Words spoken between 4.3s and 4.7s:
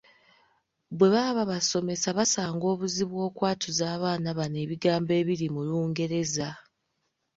bano